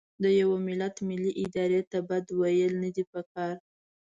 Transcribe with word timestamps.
د 0.23 0.25
یوه 0.41 0.57
ملت 0.67 0.95
ملي 1.07 1.31
ارادې 1.43 1.81
ته 1.91 1.99
بد 2.09 2.25
ویل 2.39 2.73
نه 2.83 2.89
دي 2.95 3.03
پکار. 3.11 3.55